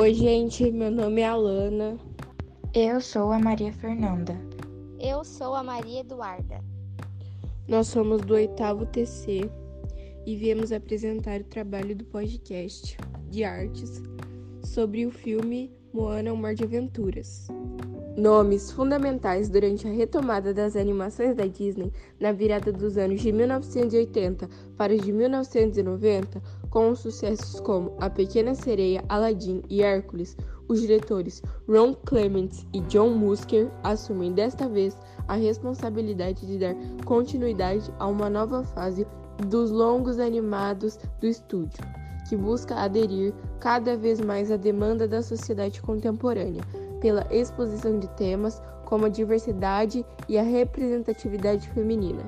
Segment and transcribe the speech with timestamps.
[0.00, 1.98] Oi, gente, meu nome é Alana.
[2.72, 4.34] Eu sou a Maria Fernanda.
[4.98, 6.64] Eu sou a Maria Eduarda.
[7.68, 9.50] Nós somos do oitavo TC
[10.24, 12.96] e viemos apresentar o trabalho do podcast
[13.28, 14.02] de artes
[14.62, 17.48] sobre o filme Moana, um Mar de Aventuras.
[18.16, 24.48] Nomes fundamentais durante a retomada das animações da Disney na virada dos anos de 1980
[24.78, 30.36] para os de 1990, com sucessos como A Pequena Sereia, Aladdin e Hércules,
[30.68, 34.96] os diretores Ron Clements e John Musker assumem desta vez
[35.26, 36.74] a responsabilidade de dar
[37.04, 39.06] continuidade a uma nova fase
[39.48, 41.82] dos longos animados do estúdio,
[42.28, 46.62] que busca aderir cada vez mais à demanda da sociedade contemporânea
[47.00, 52.22] pela exposição de temas como a diversidade e a representatividade feminina.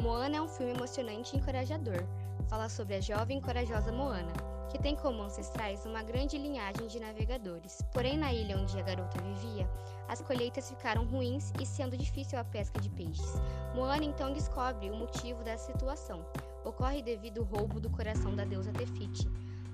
[0.00, 2.04] Moana é um filme emocionante e encorajador.
[2.48, 4.32] Fala sobre a jovem e corajosa Moana,
[4.70, 7.82] que tem como ancestrais uma grande linhagem de navegadores.
[7.92, 9.68] Porém, na ilha onde a garota vivia,
[10.08, 13.34] as colheitas ficaram ruins e sendo difícil a pesca de peixes.
[13.74, 16.24] Moana então descobre o motivo dessa situação.
[16.64, 19.28] Ocorre devido ao roubo do coração da deusa Tefiti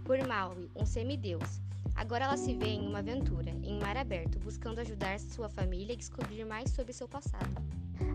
[0.04, 1.60] por Maui, um semideus.
[1.94, 5.96] Agora ela se vê em uma aventura, em mar aberto, buscando ajudar sua família e
[5.96, 7.50] descobrir mais sobre seu passado.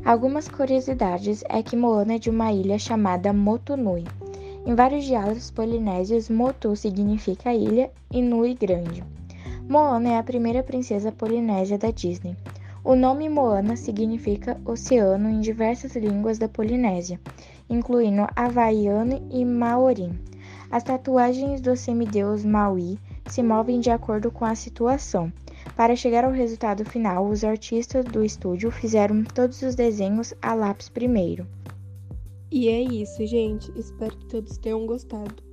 [0.03, 4.03] Algumas curiosidades é que Moana é de uma ilha chamada Motunui.
[4.67, 9.01] Em vários diálogos polinésios, Motu significa ilha e Nui grande.
[9.65, 12.35] Moana é a primeira princesa polinésia da Disney.
[12.83, 17.17] O nome Moana significa oceano em diversas línguas da Polinésia,
[17.69, 20.11] incluindo havaiano e maori.
[20.69, 25.31] As tatuagens do semideus Maui se movem de acordo com a situação.
[25.77, 30.89] Para chegar ao resultado final, os artistas do estúdio fizeram todos os desenhos a lápis
[30.89, 31.47] primeiro.
[32.51, 33.71] E é isso, gente.
[33.77, 35.46] Espero que todos tenham gostado.